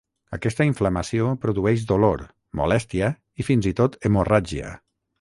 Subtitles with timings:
[0.35, 2.25] Aquesta inflamació produeix dolor,
[2.63, 3.13] molèstia
[3.45, 4.79] i fins i tot hemorràgia.